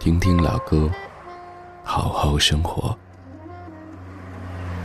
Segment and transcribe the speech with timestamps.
[0.00, 0.90] 听听老歌，
[1.84, 2.96] 好好生活。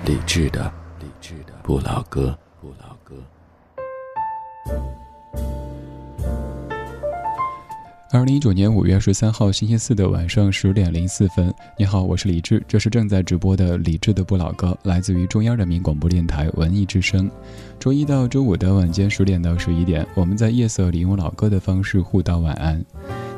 [0.05, 0.69] 理智的，
[0.99, 3.15] 理智的不老歌，不老歌。
[8.11, 17.31] 二零一九年五月十三号星期四的晚上十点零四分，你好，我是李志，这是正在直播的李志的不老歌，来自于中央人民广播电台文艺之声。
[17.79, 22.83] 周一到周五的晚间十点到十一点，我们在夜色里用老歌的方式互道晚安。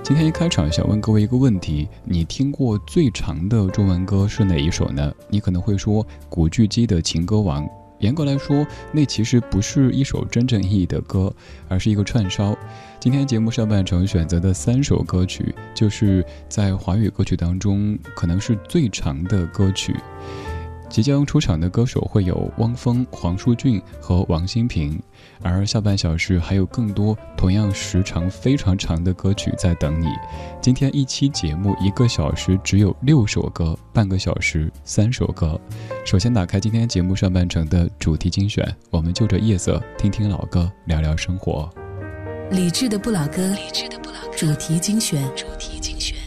[0.07, 5.13] 今天一开场想问各位一个问题：你听过最长的中文歌是哪一首呢？
[5.29, 7.65] 你可能会说古巨基的《情歌王》。
[7.99, 11.29] 严格来说，那其实不是一首真正意义的歌，
[11.67, 12.55] 而是一个串烧。
[13.01, 19.93] 今天节目上半程选择的三首歌曲，就是在华语歌曲当中可能是最长的歌曲。
[20.89, 24.97] 即将出场的歌手会有汪峰、黄舒骏和王心平，
[25.41, 30.07] 而下半小时还有更多同样时长非常长的歌曲在等你。
[30.61, 35.59] 今天一期节目一个小时只有六首歌，半个小时三首歌。
[36.05, 41.69] 首先打开今天节目上半程的主题精选，我们就着夜色听听老歌，聊聊生活。
[42.51, 46.17] 理智的不老歌，理智的不老歌，主题精选，主题精选。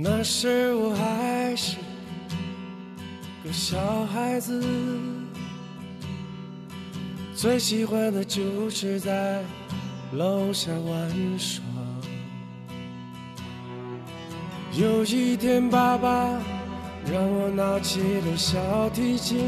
[0.00, 1.76] 那时我还是
[3.42, 4.64] 个小孩子，
[7.34, 9.42] 最喜欢的就是在
[10.12, 11.64] 楼下玩耍。
[14.72, 16.40] 有一天，爸爸
[17.10, 19.40] 让我拿起了小提琴，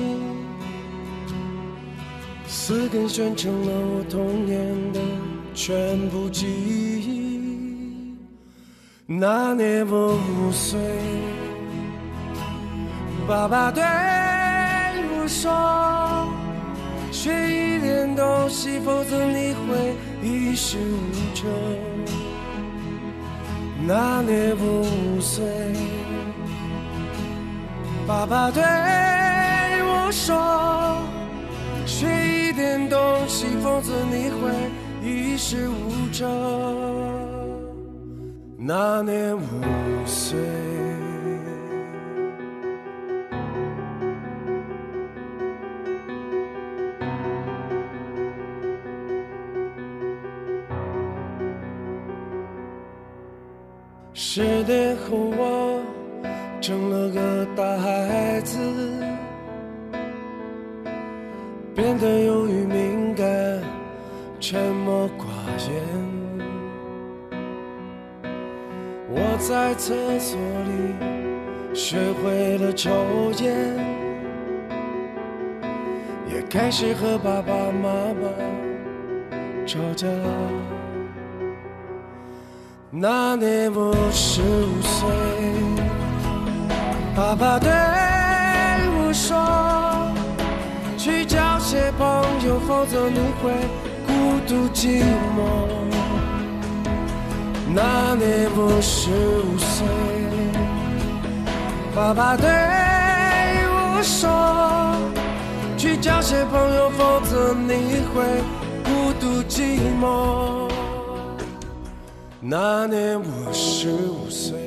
[2.48, 5.00] 四根弦成了我童年的
[5.54, 7.19] 全部记忆。
[9.12, 10.78] 那年我五岁，
[13.26, 15.50] 爸爸对我说
[17.10, 21.50] ：“学一点东西，否则你会一事无成。”
[23.84, 25.44] 那年我五岁，
[28.06, 31.02] 爸爸对我说
[31.84, 32.96] ：“学一点东
[33.26, 34.52] 西，否则你会
[35.02, 37.18] 一事无成。”
[38.62, 39.40] 那年五
[40.04, 40.38] 岁，
[54.12, 55.59] 十年后我
[69.50, 70.94] 在厕所里
[71.74, 72.88] 学会了抽
[73.42, 73.76] 烟，
[76.32, 78.28] 也开始和爸爸妈妈
[79.66, 80.06] 吵架。
[82.92, 85.08] 那年我十五岁，
[87.16, 87.68] 爸爸对
[89.02, 89.36] 我说
[90.96, 92.06] ：“去交些朋
[92.46, 93.50] 友，否则你会
[94.06, 95.02] 孤独寂
[95.36, 95.90] 寞。”
[97.72, 99.86] 那年我十五岁，
[101.94, 102.48] 爸爸对
[103.68, 104.28] 我说
[105.78, 108.42] ：“去交些朋友，否则你会
[108.84, 110.68] 孤独寂寞。”
[112.42, 114.59] 那年我十五岁。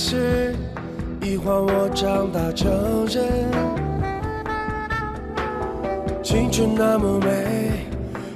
[0.00, 0.54] 是，
[1.20, 2.70] 一晃我长大成
[3.06, 3.50] 人。
[6.22, 7.72] 青春那么美，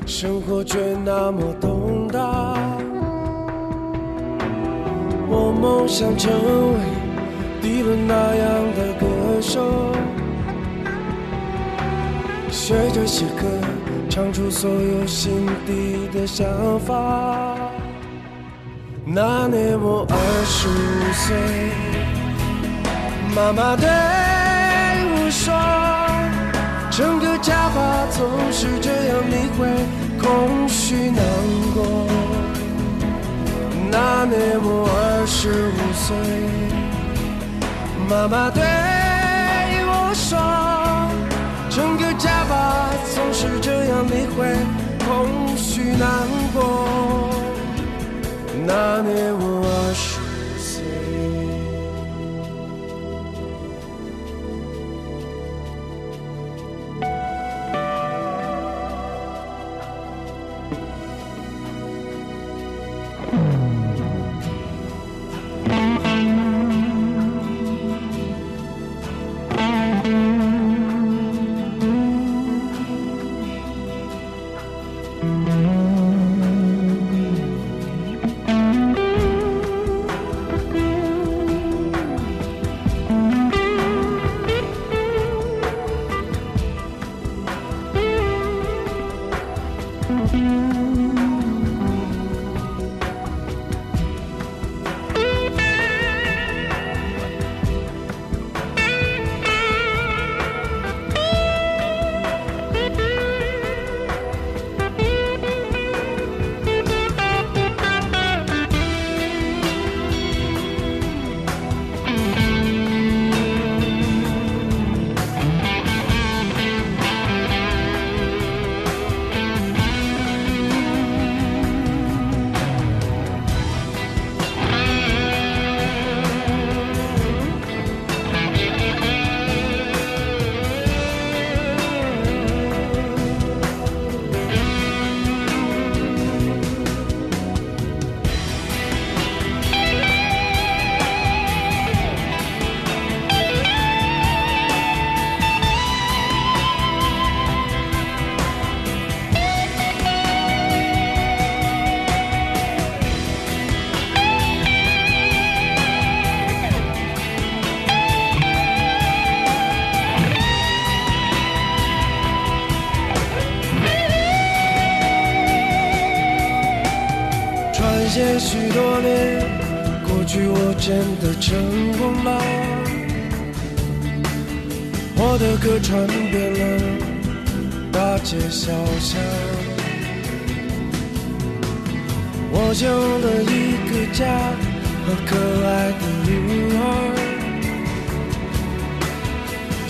[0.05, 2.59] 生活却那么动荡。
[5.29, 6.81] 我梦想成为
[7.63, 9.07] 迪伦那样的歌
[9.41, 9.93] 手，
[12.51, 13.47] 学着写歌，
[14.11, 16.45] 唱出所有心底的想
[16.81, 17.52] 法。
[19.05, 20.17] 那年我二
[20.47, 21.35] 十五岁，
[23.35, 23.89] 妈妈对
[25.11, 25.53] 我说
[26.89, 29.67] ：“整个家吧总是这样，你会
[30.23, 31.21] 空虚难
[31.75, 32.07] 过。”
[33.91, 36.17] 那年我二十五岁，
[38.09, 38.63] 妈妈对
[39.85, 40.39] 我说
[41.69, 44.47] ：“整个家吧总是这样，你会
[45.05, 46.09] 空虚难
[46.55, 46.63] 过。”
[48.65, 49.82] 那年我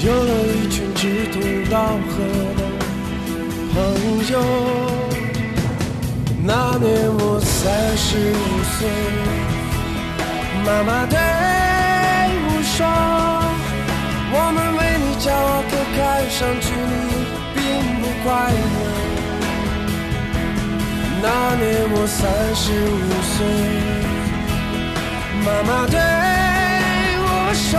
[0.04, 1.40] 有了一群志同
[1.70, 1.78] 道
[2.10, 2.12] 合
[2.56, 2.60] 的
[3.72, 3.76] 朋
[4.32, 4.34] 友。
[6.44, 8.34] 那年我三十五
[8.74, 8.90] 岁，
[10.66, 11.16] 妈妈对
[12.48, 12.84] 我说
[14.34, 16.90] ：“我们为你骄傲，可看上去你
[17.54, 17.62] 并
[18.00, 18.56] 不快乐。”
[21.22, 21.24] 那
[21.54, 21.62] 年
[21.92, 22.18] 我三
[22.56, 23.46] 十五岁，
[25.44, 25.94] 妈妈对
[27.22, 27.70] 我说：“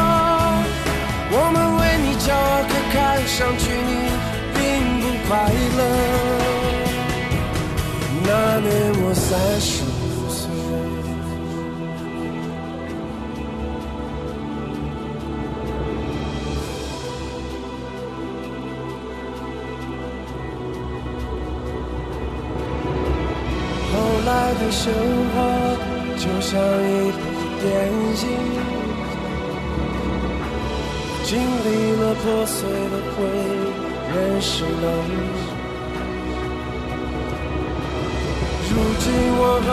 [1.30, 1.84] 我们为
[2.24, 3.92] 你骄傲，可看上去你
[4.54, 4.58] 并
[5.02, 5.32] 不快
[5.78, 5.80] 乐。”
[8.26, 8.30] 那
[8.62, 8.72] 年
[9.04, 9.86] 我三十五
[10.30, 10.40] 岁。
[23.92, 23.96] 后
[24.26, 24.82] 来的生
[25.34, 25.36] 活
[26.16, 27.20] 就像一部
[27.60, 28.26] 电影，
[31.34, 31.68] 经历
[32.00, 33.50] 了破碎的回忆，
[34.14, 35.12] 认识了你。
[38.70, 39.68] 如今我和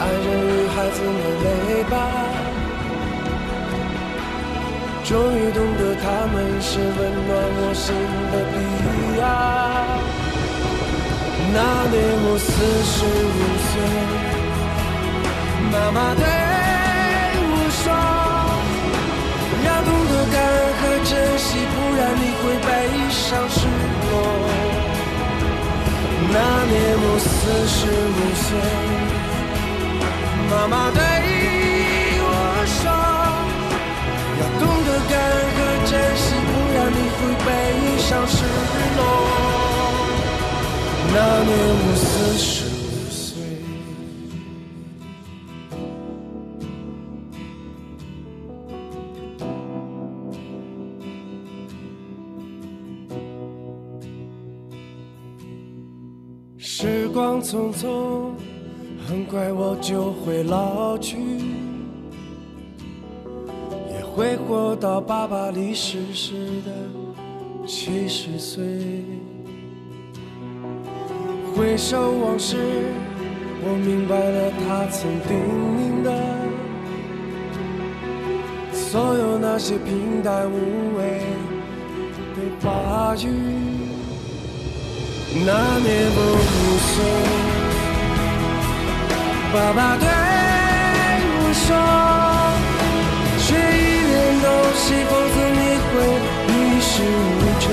[0.00, 1.46] 爱人与孩子们累
[1.84, 1.94] 吧，
[5.04, 6.98] 终于懂得他们是温
[7.28, 7.86] 暖我心
[8.32, 8.54] 的彼
[9.22, 9.24] 岸。
[11.54, 11.56] 那
[11.92, 12.50] 年我四
[12.90, 13.38] 十五
[13.70, 13.72] 岁，
[15.70, 16.22] 妈妈对
[19.94, 22.68] 懂得感恩和珍惜，不然你会悲
[23.10, 23.56] 伤失
[24.10, 24.12] 落。
[26.32, 26.36] 那
[26.66, 27.28] 年我四
[27.68, 27.78] 十
[28.16, 28.46] 五岁，
[30.50, 30.98] 妈妈对
[32.26, 32.28] 我
[32.66, 32.76] 说
[34.40, 37.48] ：“要懂得感恩和珍惜，不然你会悲
[37.98, 38.36] 伤失
[38.96, 39.00] 落。”
[41.14, 42.04] 那年我四
[42.36, 42.50] 十
[57.44, 58.30] 匆匆，
[59.06, 61.18] 很快我就会老去，
[63.90, 66.32] 也会活到爸爸离世时
[66.64, 66.72] 的
[67.66, 68.64] 七十岁。
[71.54, 72.56] 回首往事，
[73.62, 75.36] 我明白了他曾叮
[76.02, 76.08] 咛的，
[78.72, 81.20] 所有那些平淡无味
[82.34, 83.73] 的话语。
[85.36, 85.50] 那
[85.80, 86.96] 年我五岁，
[89.52, 90.06] 爸爸对
[91.26, 91.68] 我说，
[93.38, 95.60] 学一点东西，否则你
[95.90, 95.92] 会
[96.46, 96.50] 一
[96.80, 97.66] 事无成。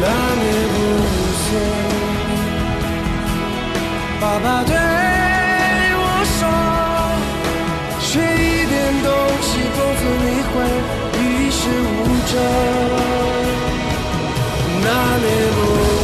[0.00, 0.04] 那
[0.42, 0.76] 年我
[1.06, 1.46] 五岁，
[4.20, 4.74] 爸爸对
[6.02, 6.40] 我说，
[8.00, 8.74] 学一点
[9.04, 9.06] 东
[9.40, 10.54] 西，否则你会
[11.22, 13.11] 一事无成。
[14.84, 16.01] 那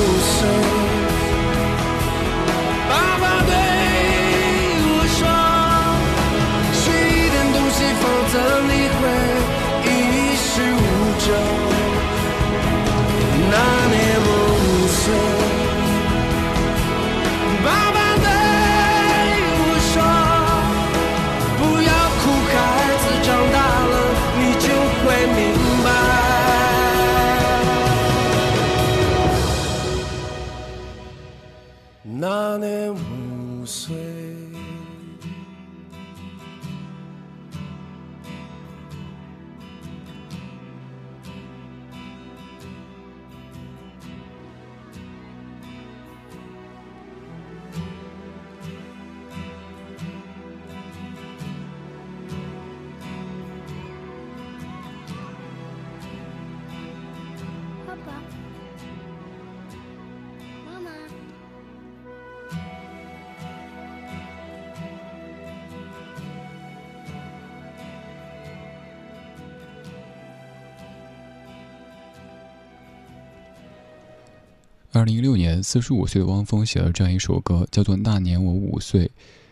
[74.99, 79.05] 二零一六年，四十五岁的汪峰写了这样一首歌，叫做《那年我五岁》，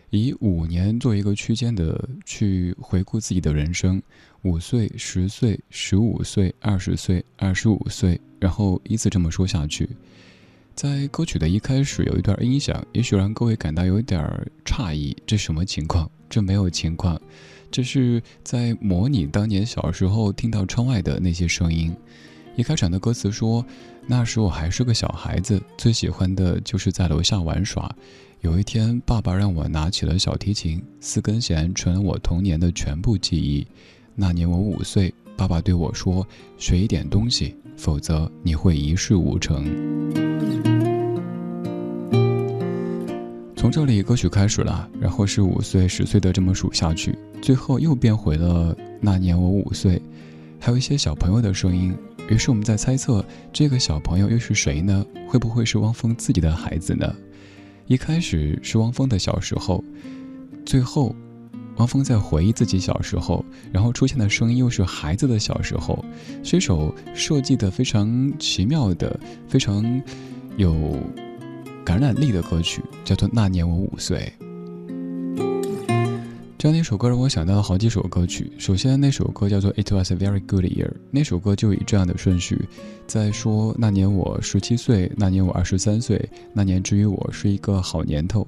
[0.09, 4.01] 以五年作为一个区间的去回顾自己的人生，
[4.41, 9.89] 五岁、十岁、十五岁、二十岁、二十五岁，然后依次这么说下去。
[10.75, 16.11] 在歌曲的一开始有一段音响，也许让各位感到有点儿诧异，这什么情况？
[16.29, 17.17] 这没有情况，
[17.71, 21.95] 这是在模拟当年小时候听到窗外的那些声音。
[22.57, 23.63] 一开场的歌词说
[24.07, 27.87] ：“那时我还是个小孩子，最喜欢的就是在楼下玩耍。
[28.41, 33.63] 有一天，爸爸让我拿起了小提琴，四根弦成了我童年的全部记忆。
[34.15, 39.61] 那年我五岁，爸爸对我说：‘学一点东西，否则你会一事无成。’
[43.55, 50.01] 从这里，歌曲开始了，然后是五岁、十岁的这么数下去，最后又变回了那年我五岁，
[50.59, 51.95] 还有一些小朋友的声音。”
[52.27, 55.05] 于是我们在猜测，这个小朋友又是谁呢？
[55.27, 57.15] 会不会是汪峰自己的孩子呢？
[57.85, 59.83] 一开始是汪峰的小时候，
[60.65, 61.15] 最后，
[61.77, 66.03] 汪峰在回忆自己小时候，然后出现的声音又是孩子的小时候，
[66.43, 69.17] 是一首设计的非常奇妙的、
[69.47, 70.01] 非常
[70.57, 70.99] 有
[71.85, 74.31] 感染力的歌曲，叫做《那年我五岁》。
[76.57, 78.51] 这样的一首歌让我想到了好几首歌曲。
[78.57, 82.67] 首先，那首歌叫做《It Was a Very Good Year》，那首歌就以这样的顺序，
[83.05, 88.47] 在说那年我十七岁，那年我二十三岁，那年之于我是一个好年头。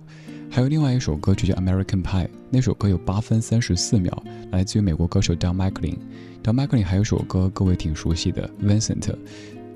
[0.50, 5.98] 还有另外一首歌曲叫《American Pie》，那首歌有八分三十四秒，来自于美国歌手 Don McLean。
[6.42, 9.01] Don McLean 还有首歌各位挺熟悉的《Vincent》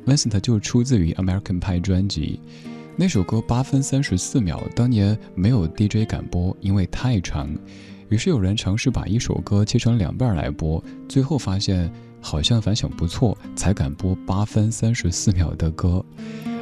[0.07, 2.39] ，Vincent 就出自于《American Pie》专辑。
[2.95, 7.55] 那首歌八分三十四秒，当年没有 DJ 敢播，因为太长。
[8.09, 11.91] 于是有人尝试把一首歌切成两半来播，最后发现
[12.21, 16.03] 好像反响不错，才敢播八分三十四秒的歌。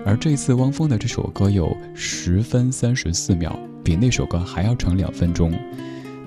[0.05, 5.53] 而这次汪峰的这首歌有十分三十四秒，比那首歌还要长两分钟。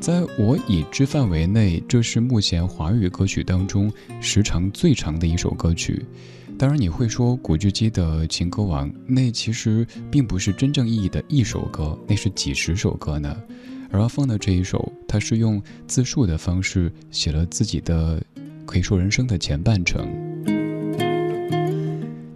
[0.01, 3.91] 在我已知范围内，这是目前华语歌曲当中
[4.21, 6.05] 时长最长的一首歌曲。
[6.57, 13.37] 当然，你会说古巨基的《情歌王》那其实并不是真正意义的一首歌，那是几十首歌呢。
[13.91, 18.23] 而汪峰的这一首，他是用自述的方式写了自己的，
[18.67, 20.07] 可以说人生的前半程。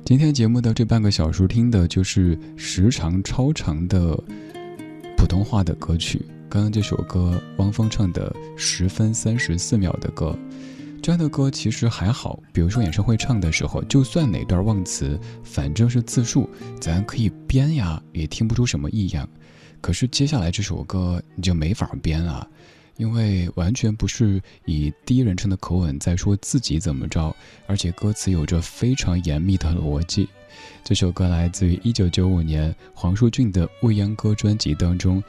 [0.04, 4.16] 今天节目的这半个小时听的就是时长超长的
[5.16, 6.24] 普通话的歌曲。
[6.48, 10.34] 刚刚这首歌，汪峰唱的十分三十四秒的歌。
[11.02, 16.48] 这样的歌其实还好，比如说演唱会唱的时候，就算哪段忘词，反正是字数，
[16.80, 19.28] 咱可以编呀，也听不出什么异样。
[19.80, 22.46] 可是接下来这首歌你就没法编了，
[22.96, 27.34] 因为完全不是以第一人称的口吻在说自己怎么着，
[27.66, 30.28] 而且歌词有着非常严密的逻辑。
[30.82, 35.22] 这首歌来自于一九九五年黄舒骏的《未央歌》专辑当中，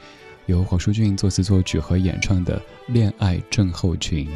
[0.46, 4.26] 由黄舒骏作词作曲和演唱的《恋爱症候群》。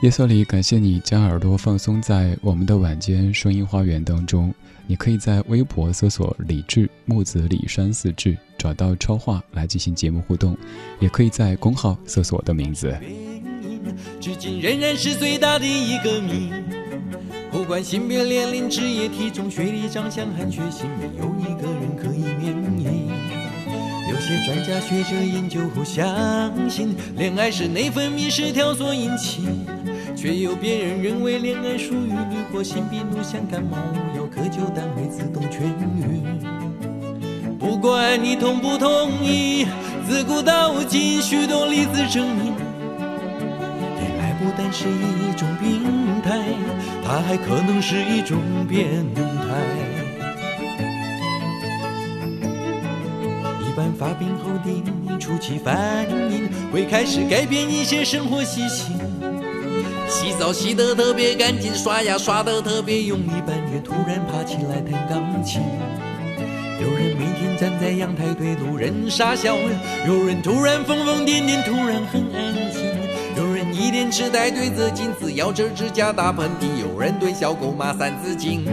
[0.00, 4.54] 夜色里，感谢你将耳朵放松在我们的晚间声音花园当中。
[4.90, 10.54] 你可以在微博搜索“李志木子李山四志”，找到超话来进行节目互动；
[10.98, 12.96] 也可以在公号搜索我的名字。
[14.18, 16.50] 至今仍然是最大的一个谜。
[17.50, 23.10] 不管性别、年龄、职业、体重、学历、长相、和血型，没有一个人可以免疫。
[24.10, 29.42] 有些专家学者研究后相信，恋爱是内分泌失调所引起。
[30.20, 35.62] 却有别人认为恋爱属于你，或性病毒像感冒，无药可救但会自动痊
[35.94, 36.26] 愈。
[37.56, 39.64] 不管你同不同意，
[40.08, 42.52] 自古到今许多例子证明，
[43.94, 45.84] 恋爱不但是一种病
[46.20, 46.36] 态，
[47.06, 49.22] 它还可能是一种变态。
[53.62, 58.98] 一般发病后的初期反应，会开始改变一些生活习性。
[60.08, 65.60] 洗澡洗得特别干净，刷牙刷得特别用力，半夜突然爬起来弹钢琴。
[66.80, 69.56] 有人每天站在阳台对路人傻笑，
[70.06, 72.82] 有人突然疯疯癫癫，突然很安静。
[73.36, 78.64] 有人一脸痴呆对着镜子咬着指甲打喷嚏，有人对小狗骂三字经。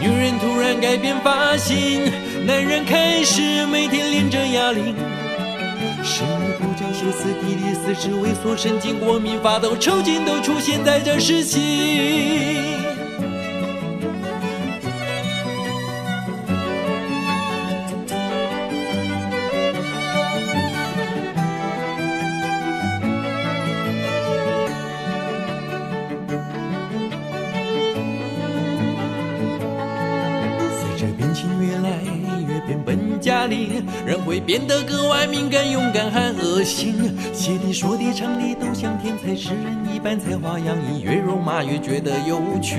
[0.00, 2.12] 女人突然改变发型，
[2.46, 4.94] 男人开始每天练着哑铃。
[6.02, 12.79] 食欲不振、歇斯底里、四肢萎缩、神经过敏、发抖、抽筋，都出现在这时期。
[34.30, 36.94] 会变得格外敏感、勇敢和恶心，
[37.34, 42.76] 写的、说的、唱的都像天才诗人一般才华洋溢，越肉麻越觉得有趣。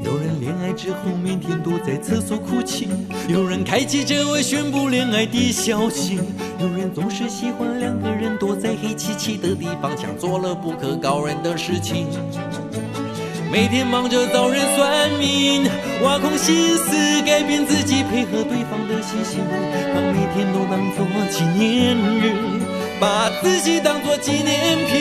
[0.00, 2.86] 有人恋爱之后每天躲在厕所哭泣，
[3.28, 6.20] 有人开启这位宣布恋爱的消息，
[6.60, 12.06] 有人总是喜欢两个人躲在黑漆漆的地方，像做了不可告人的事情。
[13.50, 15.64] 每天忙着找人算命，
[16.02, 19.40] 挖空心思改变自己，配合对方的习性，
[19.94, 22.34] 把每天都当作纪念日，
[23.00, 24.92] 把自己当作纪念品。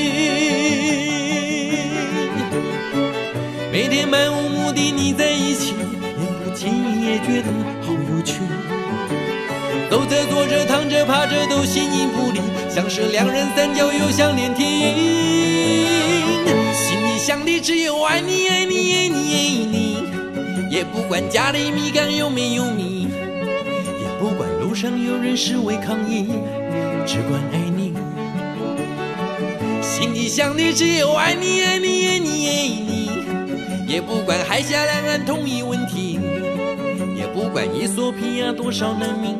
[3.69, 8.39] 每天漫无目的腻在一起，连不经意也觉得好有趣。
[9.89, 12.39] 走着坐着躺着趴着都形影不离，
[12.73, 14.63] 像是两人三角又像连体。
[16.77, 19.97] 心里想的只有爱你爱你爱你爱你，
[20.69, 23.07] 也不管家里米缸有没有米，
[23.99, 26.27] 也不管路上有人示威抗议，
[27.05, 27.93] 只管爱你。
[29.81, 33.09] 心里想的只有爱你爱你爱你爱你，
[33.87, 36.19] 也不管海峡两岸统一问题，
[37.17, 39.35] 也不管伊索比亚多少难民，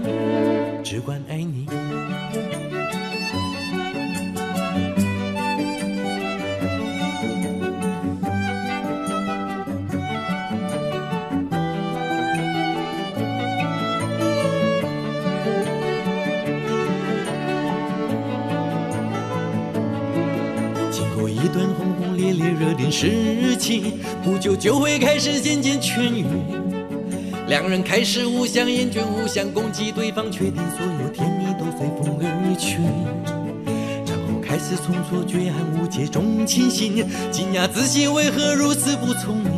[0.83, 1.67] 只管爱你。
[22.89, 26.25] 事情不久就会开始渐渐痊愈，
[27.47, 32.79] 两人开始互相厌倦，互相攻击对方，确定所有甜蜜都随风而去，
[34.07, 39.51] 然后开始从错觉和误解中清醒，惊讶自己为何如此不聪明。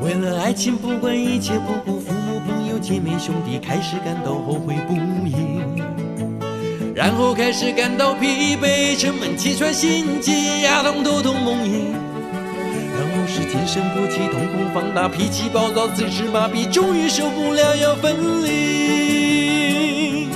[0.00, 4.94] 为了爱情不管一切，不顾父母、朋友、姐妹、兄弟，开始感到后悔不
[5.26, 5.71] 已。
[6.94, 11.94] 然后开始感到疲惫，沉闷、气喘、心悸、牙痛、头痛、梦呓。
[13.24, 20.28] 是精神不济，瞳孔放大，脾气暴躁，四肢麻痹，终于受不了要分离。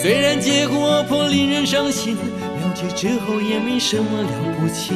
[0.00, 4.94] 虽然结果颇令人伤心，了解之后也没什么了不起。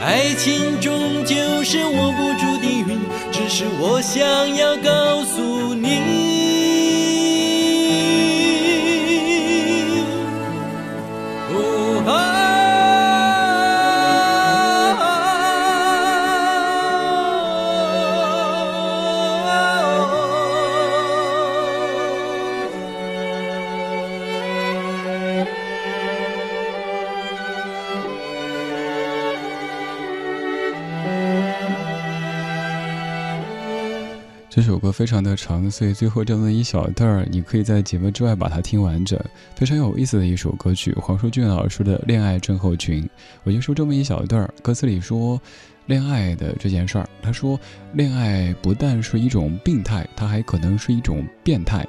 [0.00, 3.00] 爱情终究是握不住的云，
[3.32, 6.13] 只是我想要告诉你。
[34.54, 39.18] 这首歌非常的长，所以最后这么一小段儿，你可以在节目之外把它听完整。
[39.56, 43.02] 非常有意思的一首歌曲，黄舒骏老师的《恋爱症候群》。
[43.42, 45.40] 我就说这么一小段儿，歌词里说，
[45.86, 47.58] 恋爱的这件事儿，他说，
[47.94, 51.84] 恋爱不但是一种病态，它还可能是一种变态。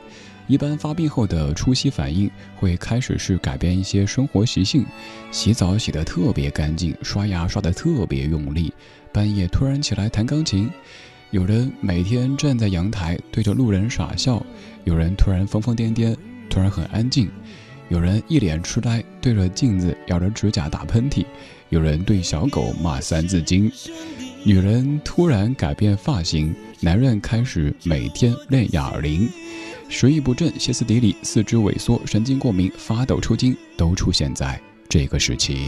[0.48, 4.84] 一般发病后的初期反应会开始是改变一些生活习性，
[5.30, 8.74] 洗澡洗得特别干净，刷牙刷得特别用力，
[9.14, 10.68] 半夜突然起来弹钢琴。
[11.32, 14.44] 有人每天站在阳台对着路人傻笑，
[14.84, 16.16] 有人突然疯疯癫癫，
[16.50, 17.30] 突然很安静，
[17.90, 21.26] 有人一脸痴呆对着镜子咬着指甲打喷嚏，
[21.70, 23.70] 有人对小狗骂三字经，
[24.46, 29.28] 女人突然改变发型，男人开始每天练哑铃，
[29.90, 35.68] 食欲不振、歇斯底里、四肢萎缩、神经过敏、发抖抽筋，都出现在这个时期。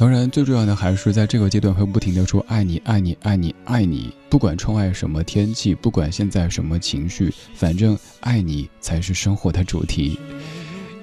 [0.00, 4.10] 当然，最重要的还是在这个阶段会不停的说爱你，爱你，爱你，爱你。
[4.30, 10.18] 不管窗外什么天气，不管现在什么情绪，反正爱你才是生活的主题。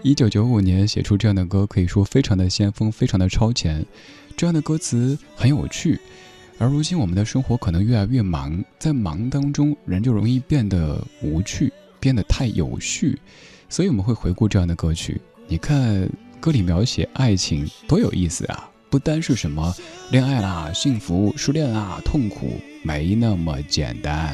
[0.02, 3.86] 一九九五年写出这样的歌，可以说非常的先锋，非常的超前。
[4.36, 6.02] 这样的歌词很有趣。
[6.58, 13.16] 而如今我们的生活可能越来越忙，在忙当中，人就容易变得无趣，变得太有序。
[13.70, 15.22] 所以我们会回顾这样的歌曲。
[15.48, 18.68] 你看歌里描写爱情多有意思啊！
[18.90, 19.74] 不单是什么
[20.12, 24.34] 恋爱啦、幸福、失恋啦、痛苦，没那么简单。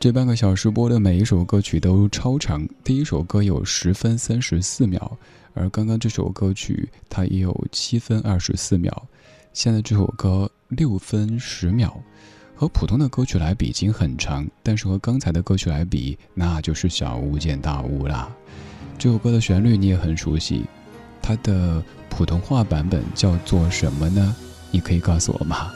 [0.00, 5.18] 这半个小时播的每一首歌曲都超长，第一首歌有十分三十四秒，
[5.54, 9.06] 而刚刚这首歌曲它也有七分二十四秒，
[9.52, 11.94] 现在这首歌六分十秒，
[12.54, 18.34] 和普通的歌曲来比已经很长，但是和刚才的歌曲来比，那就是小巫见大巫啦。
[18.98, 20.64] 这首歌的旋律你也很熟悉，
[21.24, 21.82] 它的。
[22.16, 24.36] 普通话版本叫做什么呢？
[24.70, 25.72] 你可以告诉我吗？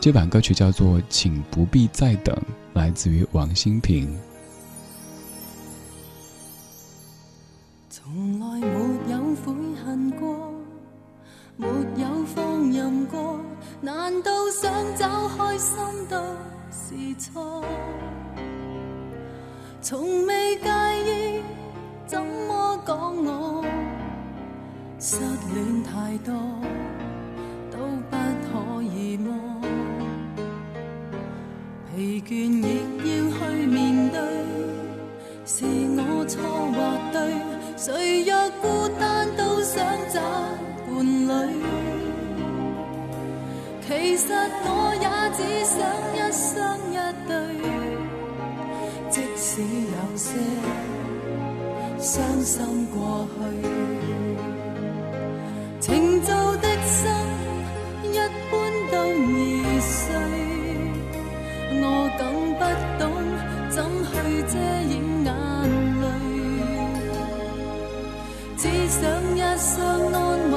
[0.00, 2.34] 这版歌曲叫做《请不必再等》，
[2.72, 4.18] 来自于王心平。
[7.90, 9.52] 从来没有悔
[9.84, 10.50] 恨过，
[11.58, 13.38] 没有放任过，
[13.82, 15.76] 难道想找开心
[16.08, 16.16] 都
[16.72, 17.62] 是错？
[19.82, 20.70] 从未介
[21.04, 21.42] 意
[22.06, 23.57] 怎么讲我。
[25.10, 25.16] 失
[25.54, 26.34] 恋太多，
[27.70, 27.78] 都
[28.10, 29.32] 不可以摸。
[31.96, 32.68] 疲倦亦
[32.98, 34.20] 要去面对，
[35.46, 35.64] 是
[35.96, 36.36] 我错
[36.74, 36.76] 或
[37.10, 37.16] 对？
[37.78, 40.20] 谁若孤单都想找
[40.84, 40.92] 伴
[41.26, 41.32] 侣，
[43.80, 44.26] 其实
[44.60, 44.68] 我
[45.00, 45.74] 也只想
[46.12, 46.46] 一生
[46.92, 47.32] 一对。
[49.08, 50.28] 即使有些
[51.98, 54.07] 伤心过去。
[55.88, 57.10] 情造的心
[58.12, 58.14] 一
[58.50, 58.54] 般
[58.92, 60.14] 都易碎，
[61.80, 61.84] 我
[62.18, 62.22] 更
[62.58, 62.62] 不
[62.98, 63.02] 懂
[63.70, 64.12] 怎去
[64.52, 64.54] 遮
[64.86, 64.92] 掩
[65.24, 65.28] 眼
[66.02, 66.04] 泪，
[68.58, 69.00] 只想
[69.34, 69.76] 一双
[70.12, 70.16] 安
[70.52, 70.56] 慰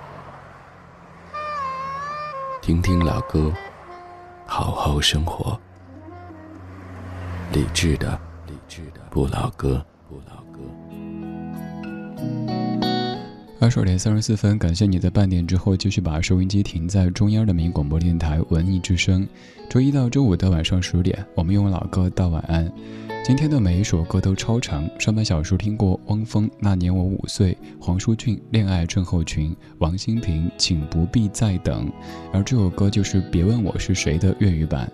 [2.71, 3.51] 听听老歌，
[4.45, 5.59] 好好生活。
[7.51, 10.59] 理智的，理智的不老歌，不老歌。
[13.59, 19.27] 二十二点三十四分，感谢你在半点之后继续把收音机停在中央人民广播电台文艺之声。
[19.69, 22.71] 周一到周五的晚上十点，我们用老歌道晚安。
[23.23, 31.85] 今天的每一首歌都超长，上半小时听过汪峰《那年我五岁》，黄舒骏《恋爱症候群》，王心平《请不必再等》，
[32.33, 34.91] 而这首歌就是《别问我是谁》的粤语版。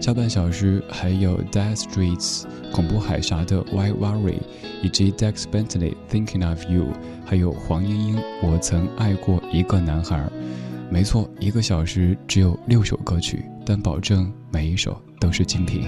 [0.00, 4.40] 下半小时还有 Death Streets 恐怖海峡的 Why Worry，
[4.82, 6.88] 以及 Dex Bentley Thinking of You，
[7.24, 10.28] 还有黄莺莺我曾爱过一个男孩。
[10.90, 15.86] 没错，一个小时只有六首歌曲，但保证每一首都是精品。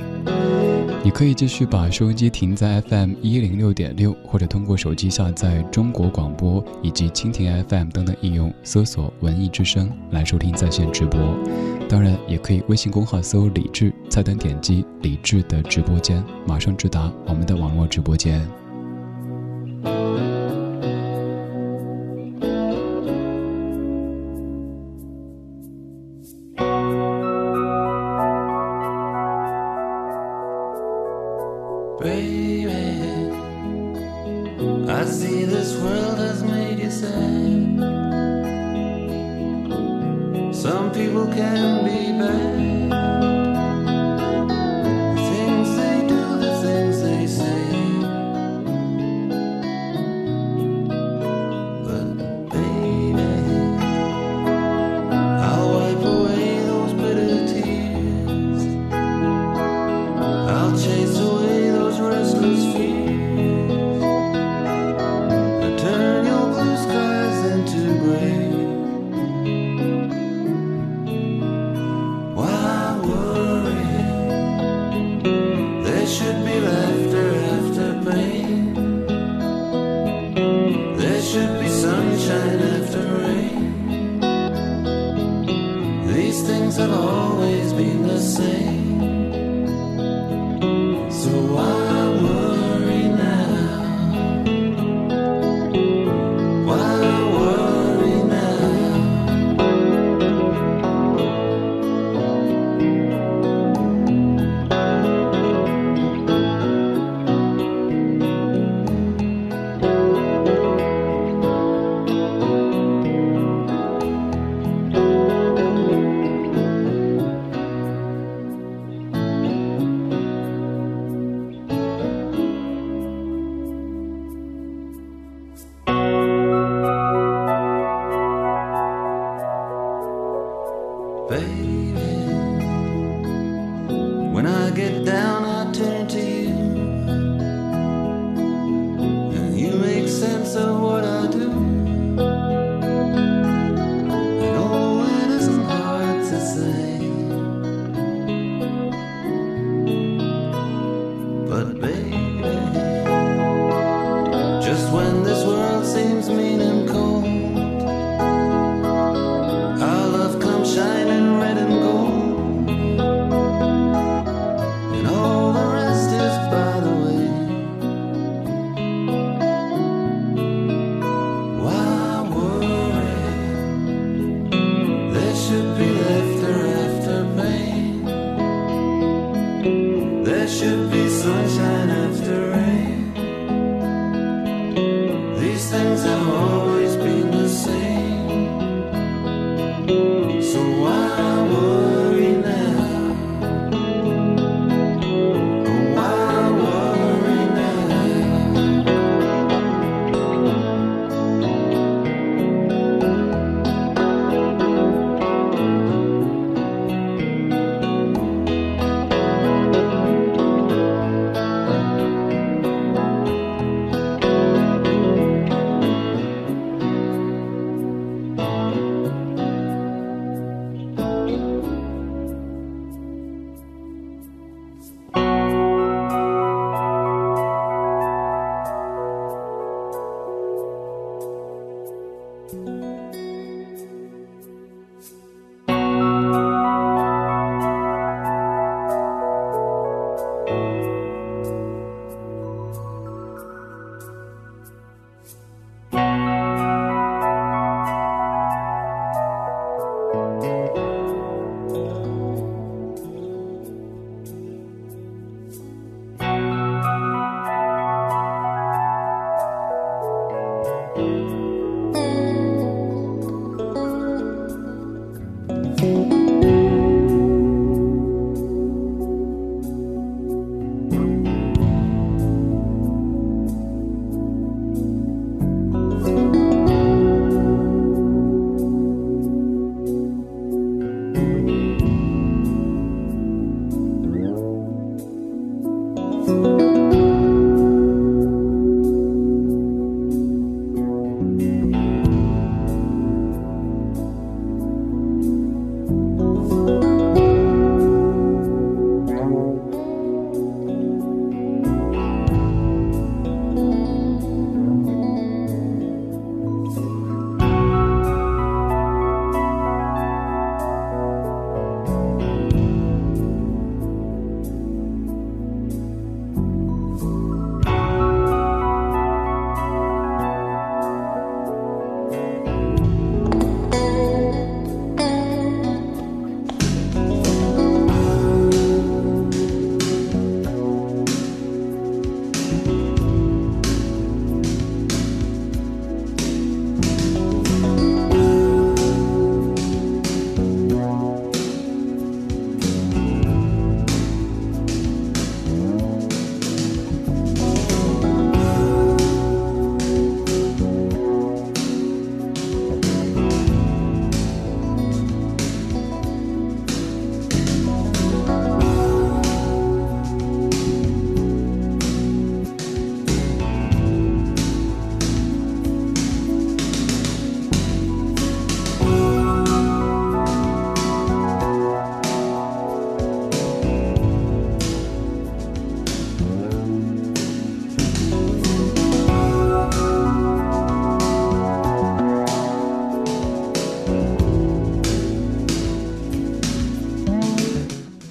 [1.03, 11.19] 你可以继续把收音机停在 FM 一零六点六，或者通过手机下载中国广播以及蜻蜓 FM 等等应用，搜索“文艺之声”来收听在线直播。
[11.89, 18.47] 当然，也可以微信公号搜“李智”，菜单点击“李智”的直播间，马上直达我们的网络直播间。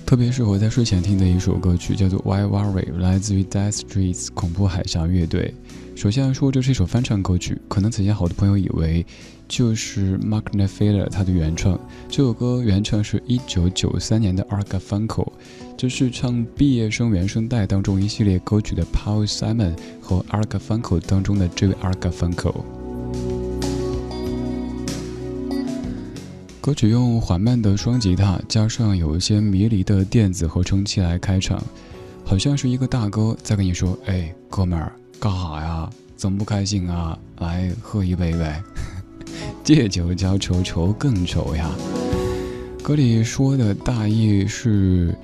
[0.10, 5.54] 特别适合在睡前听的一首歌曲，叫做《Why Worry》，来自于 Death Streets 恐怖海峡乐队。
[5.96, 9.06] 首先来说，这是一首翻唱歌曲，可能此前好多朋友以为
[9.48, 11.80] 就是 Mark Knopfler 他的原创。
[12.10, 15.32] 这首歌原唱是一九九三年的 Arga Funko，
[15.78, 22.79] 这是唱毕业生原声带当中一系列歌曲的 Paul Simon 和 Arga Funko 当中的这位 Arga Funko。
[26.62, 31.64] 歌曲用缓慢的双吉他，加上有一些迷离的电子合成器来开场，
[32.26, 34.92] 好像是一个大哥在跟你说：“哎，哥们儿，
[35.22, 35.90] 干哈呀？
[36.18, 37.18] 怎么不开心啊？
[37.40, 38.62] 来喝一杯呗！
[39.64, 41.72] 借酒浇愁，愁更愁呀。”
[42.84, 45.16] 歌里说的大意是：“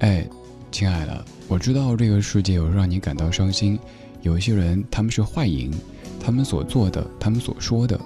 [0.00, 0.26] 哎，
[0.72, 3.78] 亲爱的，我知道这个世界有让你感到伤心，
[4.22, 5.70] 有一些人他们是坏人，
[6.18, 8.00] 他们所做的，他们所说的，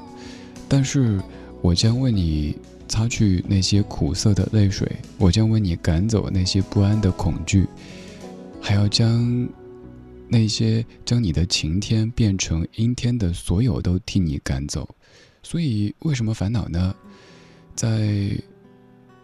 [0.68, 1.21] 但是
[1.62, 2.59] 我将为你。”
[2.92, 7.66] 擦去那些苦涩的泪水，我将为你赶走那些不安的恐惧，
[8.61, 9.49] 还要将
[10.28, 14.86] 那些将你的晴天变成阴天的所有都替你赶走。
[15.43, 16.95] 所以，为什么烦恼呢？
[17.74, 18.30] 在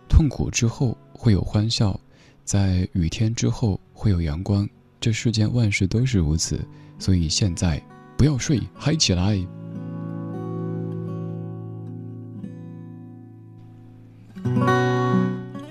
[0.09, 2.01] 痛苦之后会有欢笑，
[2.47, 4.67] 在雨天之后会有阳光。
[4.99, 6.59] 这世间万事都是如此。
[6.99, 7.79] 所以现在
[8.17, 9.39] 不要睡，嗨起来！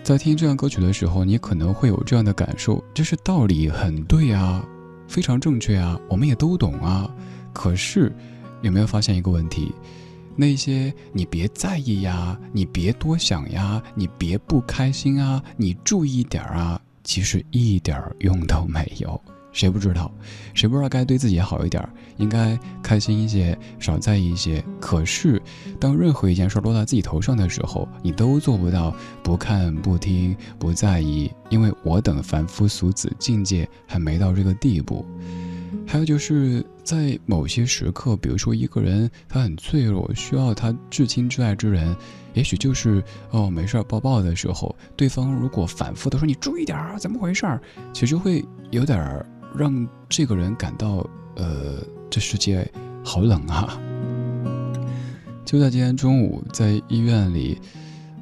[0.03, 4.65] 在听这样歌曲的时候，你可能会有这样的感受：就是道理很对啊，
[5.07, 7.09] 非常正确啊，我们也都懂啊。
[7.51, 8.15] 可是，
[8.61, 9.73] 有没有发现一个问题？
[10.35, 19.19] 那些你别在意呀，你别多想呀，你别不开心啊，你注意点啊，其实一点用都没有。
[19.51, 20.11] 谁不知道？
[20.53, 21.87] 谁不知道该对自己好一点，
[22.17, 24.63] 应该开心一些，少在意一些。
[24.79, 25.41] 可是，
[25.79, 35.05] 当任何一件事落在自己头上的时候，你都做不到不看、不听、不在意，因为我等凡夫俗子境界还没到这个地步。
[35.85, 41.95] 还有就是在某些时刻，比如说一个人他很脆弱，需要他至亲至爱之人，
[42.33, 47.61] 也许就是哦没事抱抱的时候，对方如果反复的说你注意点儿，怎么回事儿，
[47.93, 49.25] 其实会有点儿。
[49.57, 51.05] 让这个人感到，
[51.35, 52.69] 呃，这世界
[53.03, 53.77] 好冷啊。
[55.43, 57.59] 就在今天中午，在医院里，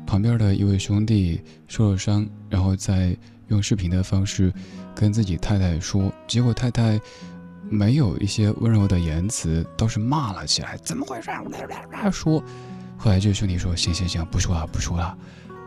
[0.06, 3.18] 旁边的一位兄弟受了伤，然后在
[3.50, 4.54] 用视频的方式
[4.96, 7.00] 跟自己太太说，结果太太
[7.68, 11.32] 没有一些温柔的言辞，倒是骂了起来：“怎么回事？”
[12.12, 12.42] 说。
[12.98, 15.18] 后来这兄弟说：“行行行，不说了，不说了，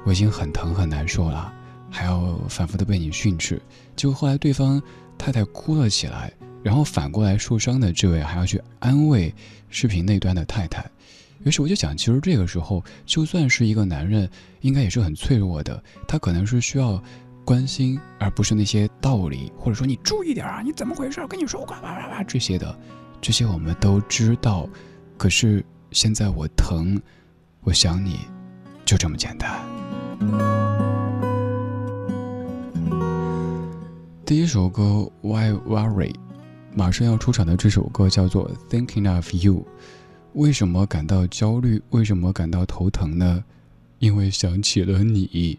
[0.07, 1.53] 我已经很疼很难受了，
[1.91, 3.61] 还要反复的被你训斥。”
[3.97, 4.81] 结果后来对方
[5.19, 9.35] 太太哭了起来，然后反过来受伤的这位还要去安慰
[9.69, 10.89] 视频那端的太太。
[11.45, 17.03] 于是我就想，其实这个时候就算是一个男人，应该也是很脆弱的，他可能是需要
[17.45, 21.27] 关心，而不是那些道理，或者说你注意点啊，你怎么回事？
[21.27, 22.79] 跟你说哇哇哇哇这些的，
[23.21, 24.69] 这些我们都知道。
[25.17, 27.01] 可是现在我疼。
[27.63, 28.21] 我想你，
[28.87, 30.88] 就这么简单。
[34.29, 34.83] 第一首歌
[35.23, 36.13] 《Why Worry》，
[36.75, 39.55] 马上要出场的这首歌叫做《Thinking of You》。
[40.35, 41.81] 为什么感到焦虑？
[41.89, 43.43] 为什么感到头疼呢？
[44.01, 45.59] 因为想起了你。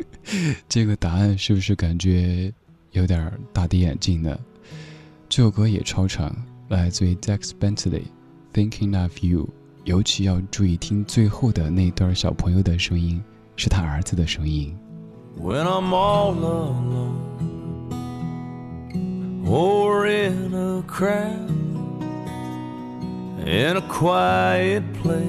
[0.68, 2.52] 这个答案是不是感觉
[2.92, 4.38] 有点大跌眼镜呢？
[5.26, 6.36] 这首歌也超长，
[6.68, 8.02] 来自于 Dex Bentley，
[8.52, 9.44] 《Thinking of You》。
[9.84, 13.24] 尤其要注意听最后的那段小朋友的声音，
[13.56, 14.76] 是他儿子的声音。
[15.40, 17.12] When I'm all alone
[19.46, 21.56] or in a crowd
[23.46, 25.22] in a quiet place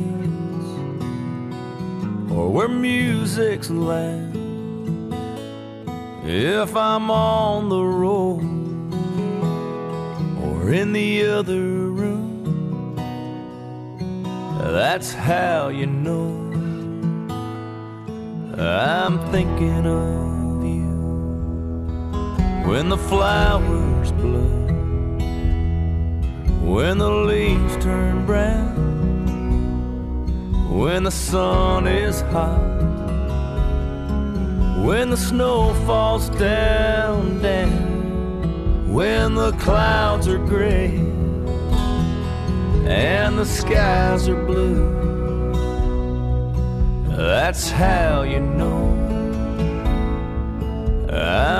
[2.31, 4.35] or where music's loud.
[6.25, 8.41] If I'm on the road
[10.43, 12.97] or in the other room
[14.59, 16.47] that's how you know
[18.57, 20.36] I'm thinking of
[22.67, 24.67] when the flowers bloom,
[26.67, 28.75] when the leaves turn brown,
[30.77, 32.59] when the sun is hot,
[34.83, 40.91] when the snow falls down, down, when the clouds are gray.
[42.85, 44.97] And the skies are blue.
[47.15, 49.07] That's how you know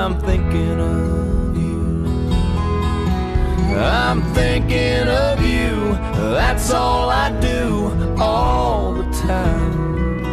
[0.08, 2.06] I'm thinking of you.
[3.76, 5.92] I'm thinking of you.
[6.32, 10.24] That's all I do all the time.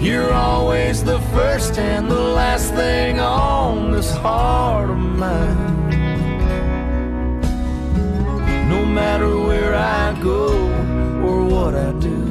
[0.00, 5.90] You're always the first and the last thing on this heart of mine
[8.70, 10.46] no matter where I go
[11.26, 12.22] or what I do.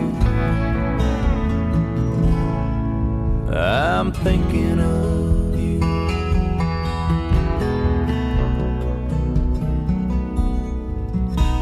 [3.53, 5.08] I'm thinking of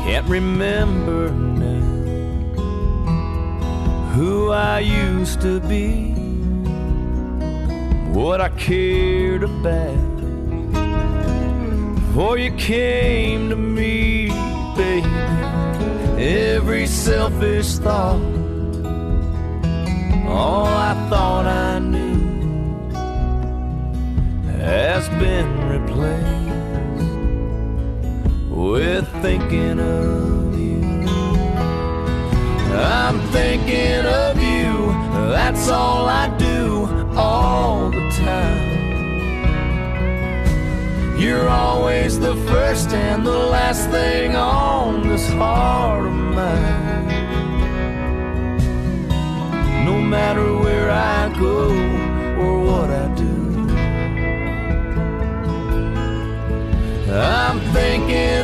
[0.08, 1.82] Can't remember now
[4.14, 6.14] who I used to be,
[8.14, 10.18] what I cared about.
[11.96, 14.30] Before you came to me
[14.78, 15.06] baby,
[16.24, 18.22] every selfish thought,
[20.26, 22.92] all I thought I knew
[24.58, 26.47] has been replaced
[28.58, 30.82] with thinking of you.
[32.74, 34.92] I'm thinking of you,
[35.30, 38.78] that's all I do all the time.
[41.20, 47.08] You're always the first and the last thing on this heart of mine.
[49.86, 51.70] No matter where I go
[52.42, 53.36] or what I do,
[57.14, 58.37] I'm thinking.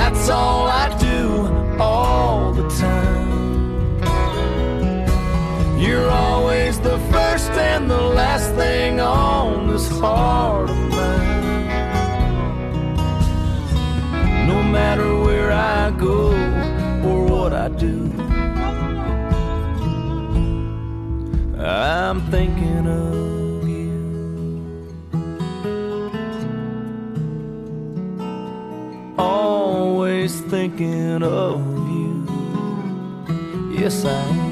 [0.00, 1.20] That's all I do
[1.80, 3.28] all the time.
[5.76, 11.66] You're always the first and the last thing on this heart of mine.
[14.46, 16.30] No matter where I go
[17.08, 17.96] or what I do.
[21.60, 22.47] I'm thinking
[30.58, 32.26] thinking of you.
[33.78, 34.47] Yes, I am.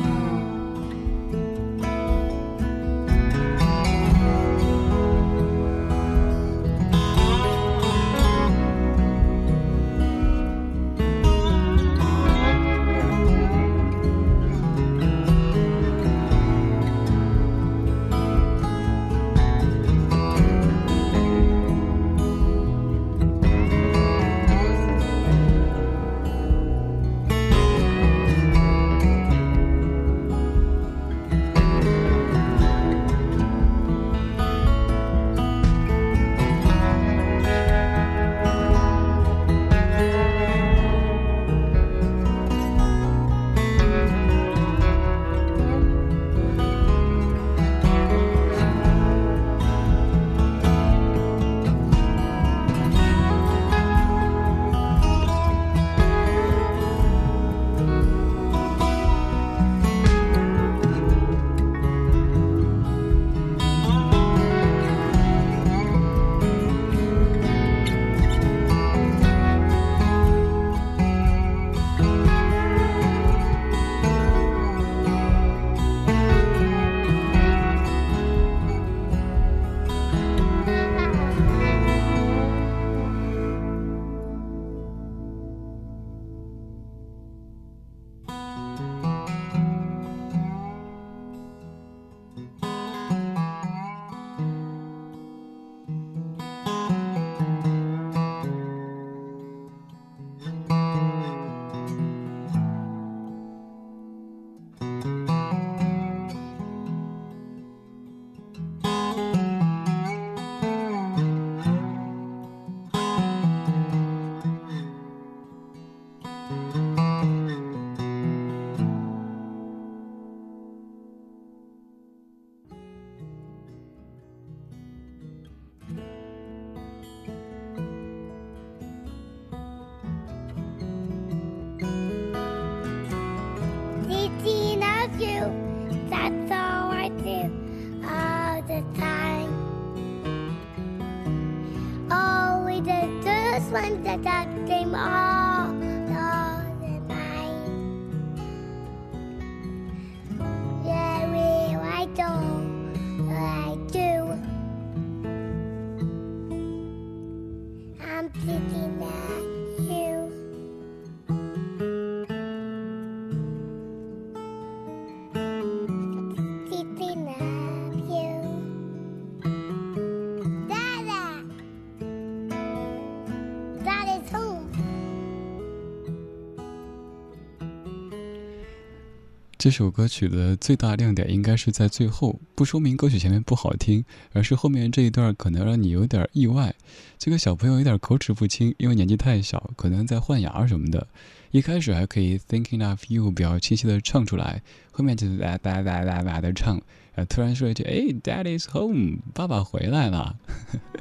[179.67, 186.73] 这首歌曲的最大亮点应该是在最后，不说明歌曲前面不好听，而是后面这一段可能让你有点意外。
[187.19, 191.09] 这个小朋友有点口齿不清，因为年纪太小，可能在换牙什么的。
[191.51, 194.63] 一开始还可以 thinking of you 比较清晰的唱出来，
[194.93, 196.81] 后面就是哒哒哒哒哒的唱，
[197.17, 200.39] 呃，突然说一句，哎，Dad is home，爸爸回来了。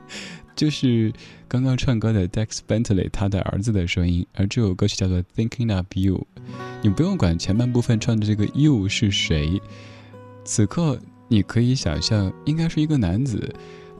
[0.55, 1.11] 就是
[1.47, 6.25] 刚刚唱歌的 Dex Bentley 他的儿子的声音，而这首歌曲叫做 Thinking of You。
[6.81, 9.61] 你不用管前半部分唱的这个 you 是谁，
[10.43, 13.53] 此刻你可以想象，应该是一个男子，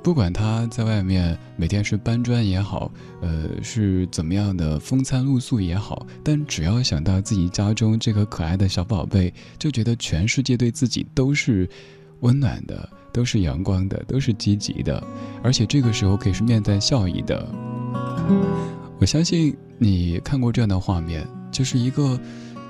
[0.04, 2.92] 不管他在外面每天是搬砖也好，
[3.22, 11.68] 呃，是怎么样的风餐露宿也好，但只要想到自己家中这个可爱的小宝贝，就觉得全世界对自己都是
[12.20, 15.02] 温暖的，都是阳光的，都是积极的，
[15.42, 17.48] 而且这个时候可以是面带笑意的。
[19.00, 22.20] 我相信你看过这样的画面，就是一个。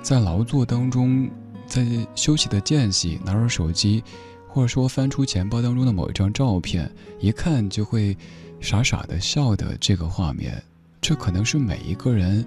[0.05, 1.27] 在劳作当中，
[1.65, 1.83] 在
[2.13, 4.03] 休息的间隙，拿着手机，
[4.47, 6.87] 或者说翻出钱包当中的某一张照片，
[7.19, 8.15] 一看就会
[8.59, 10.61] 傻傻的笑的这个画面，
[11.01, 12.45] 这可能是每一个人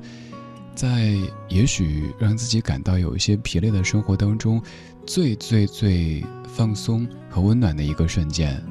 [0.79, 1.16] 在
[1.49, 4.62] 也许让自己感到有一些疲累的生活当中，
[5.05, 8.62] 最最最放松和温暖的一个瞬间。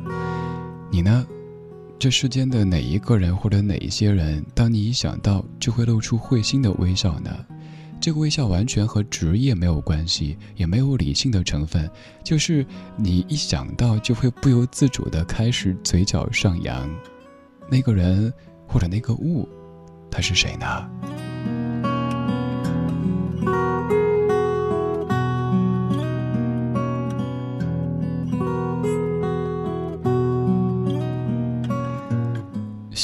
[0.90, 1.28] 你呢？
[2.00, 7.30] 这世间的哪一个人或者哪一些人，当你一想到，就会露出会心的微笑呢？
[8.00, 11.92] 这个微笑完全和职业没有关系，也没有理性的成分，
[12.24, 16.90] 就是你一想到就会不由自主的开始嘴角上扬。
[17.70, 18.32] 那个人
[18.66, 19.46] 或者那个物，
[20.10, 20.90] 他是谁呢？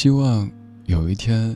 [0.03, 0.51] 希望
[0.85, 1.55] 有一天。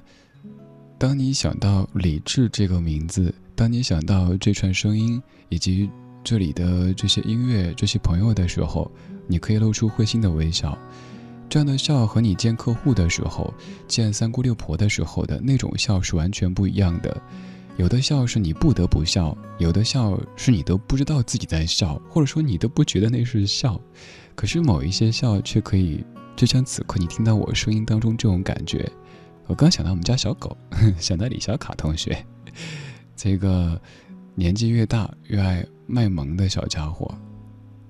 [0.97, 5.89] 当你想到李志这个名字，当你想到这串声音以及
[6.23, 8.89] 这里的这些音乐、这些朋友的时候，
[9.27, 10.77] 你可以露出会心的微笑。
[11.49, 13.53] 这样的笑和你见客户的时候、
[13.85, 17.21] 见三姑六婆的时候的那种笑是完全不一样的。
[17.75, 23.77] 有的笑是你不得不笑，有的笑是你都不知道自己在笑，或者说你都不觉得那是笑。
[24.35, 26.01] 可是某一些笑却可以，
[26.37, 28.87] 就像此刻你听到我声音当中这种感觉。
[29.47, 30.55] 我刚想到我们家小狗，
[30.99, 32.23] 想到李小卡同学，
[33.15, 33.81] 这个
[34.35, 37.11] 年纪越大越爱卖萌的小家伙，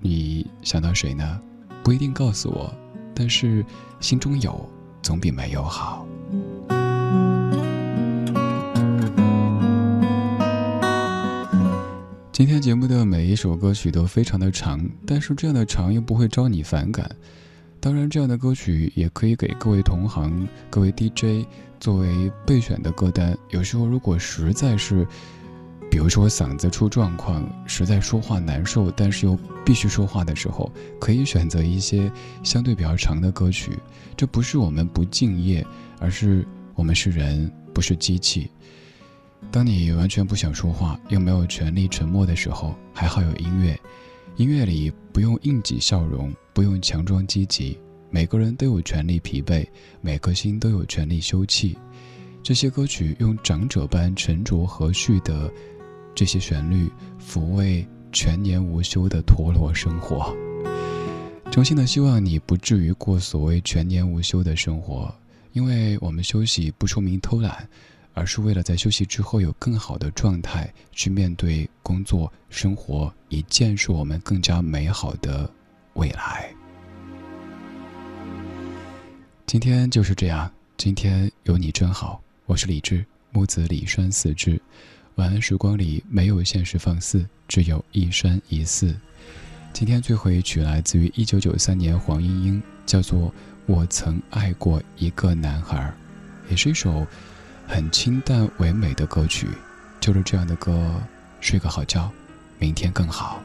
[0.00, 1.38] 你想到谁呢？
[1.84, 2.74] 不一定告诉我，
[3.14, 3.62] 但是
[4.00, 4.66] 心中有，
[5.02, 6.06] 总比没有好。
[12.32, 17.14] 今天节目的每一首歌曲都非常的长，但是这样的长又不会招你反感。
[17.80, 21.46] 当然，这样的歌曲也可以给各位同行、各位 DJ
[21.78, 23.36] 作为备选的歌单。
[23.50, 25.06] 有时候，如果实在是，
[25.88, 30.70] 比如说嗓子出状况，实在说话难受，但是又必须说话的时候，
[31.00, 32.10] 可以选择一些
[32.42, 33.78] 相对比较长的歌曲。
[34.16, 35.64] 这不是我们不敬业，
[36.00, 38.50] 而是我们是人，不是机器。
[39.52, 43.78] 当你完全不想说话，又没有权利沉默的时候，还好有音乐。
[44.36, 47.78] 音乐里不用硬挤笑容，不用强装积极。
[48.10, 49.64] 每个人都有权利疲惫，
[50.00, 51.76] 每颗心都有权利休憩。
[52.42, 55.48] 这些歌曲用长者般沉着和煦的
[56.16, 56.90] 这些旋律，
[57.24, 60.36] 抚慰全年无休的陀螺生活。
[61.48, 65.14] 衷心的希望你不至于过所谓全年无休的生活，
[65.52, 67.68] 因为我们休息不说明偷懒。
[68.14, 75.48] 而是为了在休息之后有更好的状态去面对工作生活，以建设我们更加美好的
[75.98, 76.48] 未来。
[79.46, 82.22] 今天就是这样，今天有你真好。
[82.46, 84.60] 我是李志，木子李山四志。
[85.16, 88.94] 晚安时光里没有现实放肆，只有一山一寺。
[89.72, 93.28] 今天最后一曲来自于一九九三年黄莺莺，叫做
[93.66, 95.92] 《我曾爱过一个男孩》，
[96.50, 97.04] 也是一首。
[97.66, 99.46] 很清淡唯美的歌曲，
[100.00, 100.94] 就是这样的歌，
[101.38, 102.10] 睡个好觉，
[102.58, 103.42] 明天更好。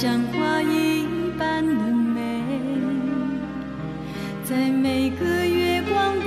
[0.00, 2.40] 像花一般的美，
[4.44, 6.24] 在每个月光的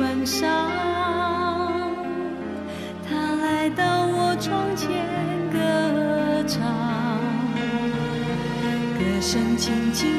[0.00, 0.68] 晚上，
[3.08, 4.88] 他来到我窗前
[5.52, 6.60] 歌唱，
[8.98, 10.15] 歌声轻轻。